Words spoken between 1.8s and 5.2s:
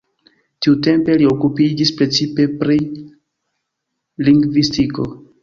precipe pri lingvistiko.